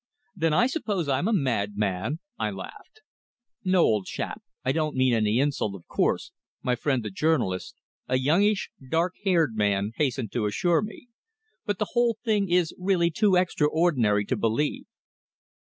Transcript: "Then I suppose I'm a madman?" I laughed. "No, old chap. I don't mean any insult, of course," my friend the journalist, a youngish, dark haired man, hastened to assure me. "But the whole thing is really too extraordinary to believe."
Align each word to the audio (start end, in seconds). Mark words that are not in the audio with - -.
"Then 0.35 0.51
I 0.51 0.65
suppose 0.65 1.07
I'm 1.07 1.27
a 1.27 1.31
madman?" 1.31 2.21
I 2.39 2.49
laughed. 2.49 3.01
"No, 3.63 3.83
old 3.83 4.07
chap. 4.07 4.41
I 4.65 4.71
don't 4.71 4.95
mean 4.95 5.13
any 5.13 5.39
insult, 5.39 5.75
of 5.75 5.85
course," 5.85 6.31
my 6.63 6.73
friend 6.73 7.03
the 7.05 7.11
journalist, 7.11 7.75
a 8.07 8.17
youngish, 8.17 8.71
dark 8.89 9.13
haired 9.25 9.55
man, 9.55 9.91
hastened 9.97 10.31
to 10.31 10.47
assure 10.47 10.81
me. 10.81 11.09
"But 11.67 11.77
the 11.77 11.89
whole 11.91 12.17
thing 12.25 12.49
is 12.49 12.73
really 12.79 13.11
too 13.11 13.35
extraordinary 13.35 14.25
to 14.25 14.35
believe." 14.35 14.85